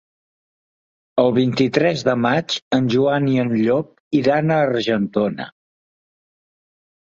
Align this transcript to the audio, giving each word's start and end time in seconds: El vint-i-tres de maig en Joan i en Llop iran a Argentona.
El 1.23 1.29
vint-i-tres 1.35 2.01
de 2.07 2.15
maig 2.21 2.57
en 2.79 2.89
Joan 2.95 3.29
i 3.35 3.39
en 3.45 3.53
Llop 3.61 3.93
iran 4.23 4.51
a 4.51 4.61
Argentona. 4.73 5.49